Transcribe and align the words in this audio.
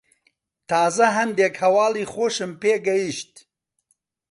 تازە 0.69 1.07
هەندێک 1.17 1.53
هەواڵی 1.63 2.09
خۆشم 2.13 2.51
پێ 2.61 2.73
گەیشت. 2.87 3.31